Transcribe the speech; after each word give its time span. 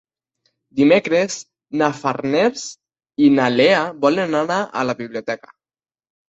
Dimecres 0.77 1.35
na 1.81 1.89
Farners 1.97 2.63
i 3.27 3.29
na 3.35 3.51
Lea 3.57 3.85
volen 4.07 4.35
anar 4.41 4.59
a 4.83 4.87
la 4.93 4.97
biblioteca. 5.05 5.55